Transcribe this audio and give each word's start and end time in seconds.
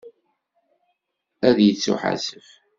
Ad 1.47 1.57
yettuḥasef. 1.61 2.49